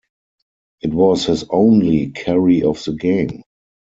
It 0.81 0.91
was 0.95 1.25
his 1.27 1.45
only 1.51 2.09
carry 2.09 2.63
of 2.63 2.83
the 2.85 2.93
game. 2.93 3.43